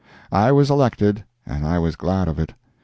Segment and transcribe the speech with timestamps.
[0.31, 2.55] I was elected, and I was glad of it.